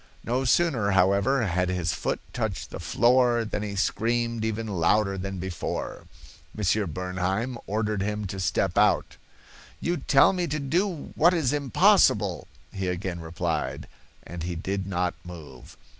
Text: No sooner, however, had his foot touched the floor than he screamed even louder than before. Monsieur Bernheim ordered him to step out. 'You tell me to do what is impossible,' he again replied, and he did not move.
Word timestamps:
No 0.23 0.45
sooner, 0.45 0.89
however, 0.97 1.45
had 1.45 1.69
his 1.69 1.93
foot 1.93 2.19
touched 2.33 2.71
the 2.71 2.79
floor 2.79 3.45
than 3.45 3.61
he 3.61 3.75
screamed 3.75 4.43
even 4.43 4.65
louder 4.65 5.15
than 5.15 5.37
before. 5.37 6.07
Monsieur 6.55 6.87
Bernheim 6.87 7.59
ordered 7.67 8.01
him 8.01 8.25
to 8.25 8.39
step 8.39 8.79
out. 8.79 9.17
'You 9.79 9.97
tell 9.97 10.33
me 10.33 10.47
to 10.47 10.57
do 10.57 11.11
what 11.15 11.35
is 11.35 11.53
impossible,' 11.53 12.47
he 12.73 12.87
again 12.87 13.19
replied, 13.19 13.87
and 14.23 14.41
he 14.41 14.55
did 14.55 14.87
not 14.87 15.13
move. 15.23 15.77